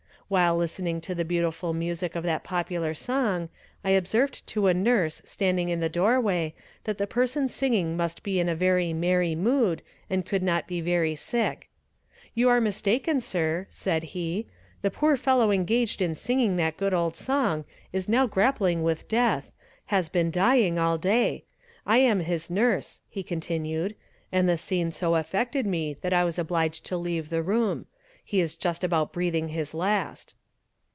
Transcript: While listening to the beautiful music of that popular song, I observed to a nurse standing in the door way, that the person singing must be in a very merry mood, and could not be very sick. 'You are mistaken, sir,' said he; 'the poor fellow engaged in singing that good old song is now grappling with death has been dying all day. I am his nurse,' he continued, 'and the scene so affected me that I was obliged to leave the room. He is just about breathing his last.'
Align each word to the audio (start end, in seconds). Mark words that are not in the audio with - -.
While 0.31 0.55
listening 0.55 1.01
to 1.01 1.13
the 1.13 1.25
beautiful 1.25 1.73
music 1.73 2.15
of 2.15 2.23
that 2.23 2.45
popular 2.45 2.93
song, 2.93 3.49
I 3.83 3.89
observed 3.89 4.47
to 4.47 4.67
a 4.67 4.73
nurse 4.73 5.21
standing 5.25 5.67
in 5.67 5.81
the 5.81 5.89
door 5.89 6.21
way, 6.21 6.55
that 6.85 6.97
the 6.97 7.05
person 7.05 7.49
singing 7.49 7.97
must 7.97 8.23
be 8.23 8.39
in 8.39 8.47
a 8.47 8.55
very 8.55 8.93
merry 8.93 9.35
mood, 9.35 9.81
and 10.09 10.25
could 10.25 10.41
not 10.41 10.67
be 10.69 10.79
very 10.79 11.15
sick. 11.15 11.67
'You 12.33 12.47
are 12.47 12.61
mistaken, 12.61 13.19
sir,' 13.19 13.67
said 13.69 14.03
he; 14.15 14.47
'the 14.81 14.91
poor 14.91 15.17
fellow 15.17 15.51
engaged 15.51 16.01
in 16.01 16.15
singing 16.15 16.55
that 16.55 16.77
good 16.77 16.93
old 16.93 17.17
song 17.17 17.65
is 17.91 18.07
now 18.07 18.25
grappling 18.25 18.83
with 18.83 19.09
death 19.09 19.51
has 19.87 20.07
been 20.07 20.31
dying 20.31 20.79
all 20.79 20.97
day. 20.97 21.43
I 21.85 21.97
am 21.97 22.21
his 22.21 22.49
nurse,' 22.49 23.01
he 23.09 23.21
continued, 23.21 23.95
'and 24.31 24.47
the 24.47 24.57
scene 24.57 24.91
so 24.91 25.15
affected 25.15 25.65
me 25.65 25.97
that 25.99 26.13
I 26.13 26.23
was 26.23 26.39
obliged 26.39 26.85
to 26.85 26.95
leave 26.95 27.29
the 27.29 27.43
room. 27.43 27.87
He 28.23 28.39
is 28.39 28.55
just 28.55 28.83
about 28.85 29.11
breathing 29.11 29.49
his 29.49 29.73
last.' 29.73 30.35